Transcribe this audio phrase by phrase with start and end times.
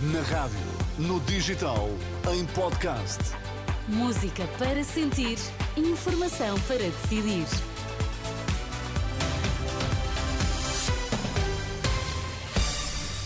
[0.00, 0.56] Na rádio,
[0.96, 1.88] no digital,
[2.32, 3.18] em podcast.
[3.88, 5.36] Música para sentir,
[5.76, 7.44] informação para decidir.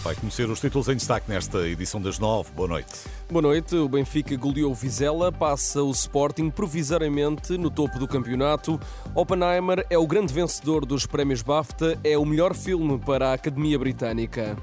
[0.02, 2.50] Vai conhecer os títulos em destaque nesta edição das nove.
[2.52, 2.90] Boa noite.
[3.30, 3.76] Boa noite.
[3.76, 8.80] O Benfica goleou Vizela, passa o Sporting provisoriamente no topo do campeonato.
[9.14, 13.78] Oppenheimer é o grande vencedor dos prémios BAFTA, é o melhor filme para a Academia
[13.78, 14.56] Britânica.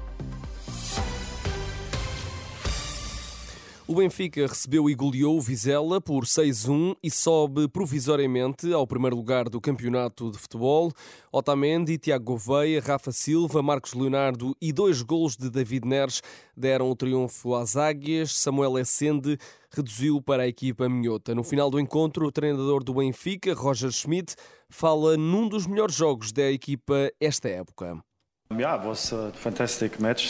[3.90, 9.48] O Benfica recebeu e goleou o Vizela por 6-1 e sobe provisoriamente ao primeiro lugar
[9.48, 10.92] do campeonato de futebol.
[11.32, 16.22] Otamendi, Tiago Gouveia, Rafa Silva, Marcos Leonardo e dois golos de David Neres
[16.56, 18.32] deram o triunfo às Águias.
[18.36, 19.36] Samuel Essende
[19.74, 21.34] reduziu para a equipa minhota.
[21.34, 24.36] No final do encontro, o treinador do Benfica, Roger Schmidt,
[24.68, 27.98] fala num dos melhores jogos da equipa esta época.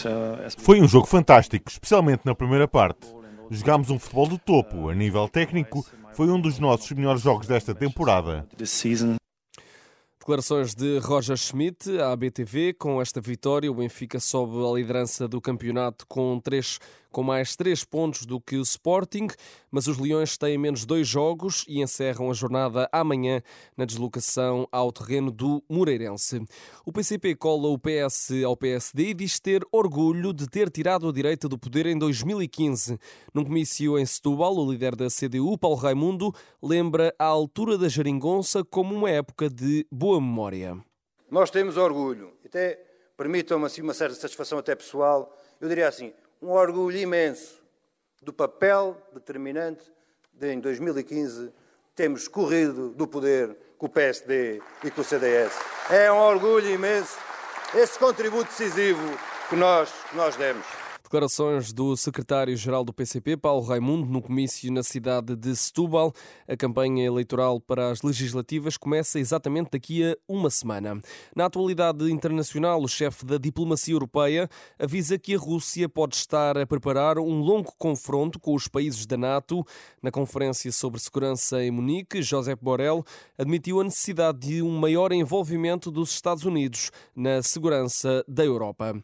[0.06, 3.19] Uh, Foi um jogo fantástico, especialmente na primeira parte.
[3.50, 4.88] Jogámos um futebol do topo.
[4.88, 8.46] A nível técnico, foi um dos nossos melhores jogos desta temporada.
[10.20, 12.74] Declarações de Roger Schmidt à BTV.
[12.74, 16.78] Com esta vitória, o Benfica sobe a liderança do campeonato com, três,
[17.10, 19.28] com mais três pontos do que o Sporting,
[19.70, 23.42] mas os Leões têm menos dois jogos e encerram a jornada amanhã
[23.76, 26.42] na deslocação ao terreno do Moreirense.
[26.84, 31.12] O PCP cola o PS ao PSD e diz ter orgulho de ter tirado a
[31.12, 32.98] direita do poder em 2015.
[33.34, 38.64] Num comício em Setúbal, o líder da CDU, Paulo Raimundo, lembra a altura da geringonça
[38.64, 40.78] como uma época de boa memória.
[41.30, 42.78] Nós temos orgulho, até
[43.16, 47.62] permitam-me assim uma certa satisfação até pessoal, eu diria assim, um orgulho imenso
[48.22, 49.90] do papel determinante
[50.32, 51.52] de, em 2015,
[51.94, 55.52] termos corrido do poder com o PSD e com o CDS.
[55.90, 57.18] É um orgulho imenso
[57.74, 59.00] esse contributo decisivo
[59.48, 60.89] que nós, que nós demos.
[61.10, 66.12] Declarações do secretário-geral do PCP, Paulo Raimundo, no comício na cidade de Setúbal.
[66.46, 71.00] A campanha eleitoral para as legislativas começa exatamente daqui a uma semana.
[71.34, 76.64] Na atualidade internacional, o chefe da diplomacia europeia avisa que a Rússia pode estar a
[76.64, 79.66] preparar um longo confronto com os países da NATO.
[80.00, 83.04] Na conferência sobre segurança em Munique, Josep Borrell
[83.36, 88.94] admitiu a necessidade de um maior envolvimento dos Estados Unidos na segurança da Europa.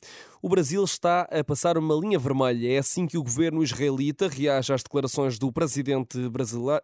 [0.43, 2.75] O Brasil está a passar uma linha vermelha.
[2.75, 6.19] É assim que o governo israelita reage às declarações do presidente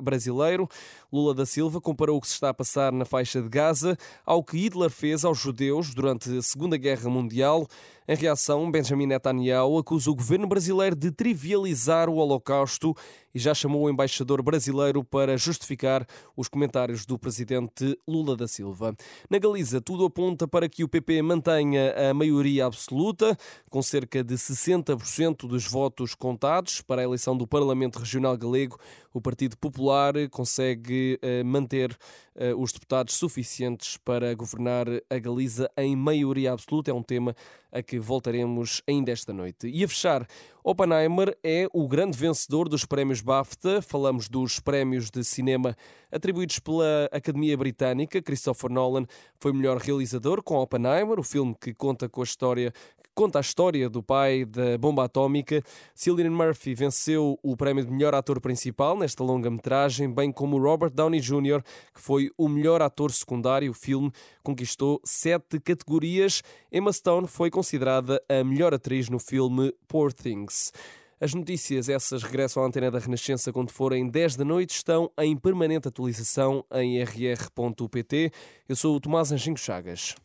[0.00, 0.66] brasileiro.
[1.12, 4.42] Lula da Silva comparou o que se está a passar na faixa de Gaza ao
[4.42, 7.68] que Hitler fez aos judeus durante a Segunda Guerra Mundial.
[8.08, 12.96] Em reação, Benjamin Netanyahu acusa o governo brasileiro de trivializar o Holocausto
[13.32, 16.04] e já chamou o embaixador brasileiro para justificar
[16.36, 18.94] os comentários do presidente Lula da Silva.
[19.30, 23.36] Na Galiza, tudo aponta para que o PP mantenha a maioria absoluta,
[23.70, 28.78] com cerca de 60% dos votos contados para a eleição do Parlamento Regional Galego.
[29.14, 31.96] O Partido Popular consegue uh, manter
[32.34, 36.90] uh, os deputados suficientes para governar a Galiza em maioria absoluta.
[36.90, 37.34] É um tema
[37.72, 39.66] a que voltaremos ainda esta noite.
[39.66, 40.26] E a fechar,
[40.62, 43.80] Oppenheimer é o grande vencedor dos prémios BAFTA.
[43.80, 45.74] Falamos dos prémios de cinema
[46.10, 48.20] atribuídos pela Academia Britânica.
[48.20, 49.06] Christopher Nolan
[49.40, 52.72] foi o melhor realizador com Oppenheimer, o filme que conta com a história
[53.14, 55.62] conta a história do pai da bomba atómica.
[55.94, 61.20] Cillian Murphy venceu o prémio de melhor ator principal nesta longa-metragem, bem como Robert Downey
[61.20, 61.62] Jr.,
[61.94, 63.70] que foi o melhor ator secundário.
[63.70, 64.10] O filme
[64.42, 66.42] conquistou sete categorias.
[66.72, 70.72] Emma Stone foi considerada a melhor atriz no filme Poor Things.
[71.20, 75.36] As notícias, essas regressam à antena da Renascença quando forem 10 da noite, estão em
[75.36, 78.32] permanente atualização em rr.pt.
[78.68, 80.16] Eu sou o Tomás Anjinho Chagas.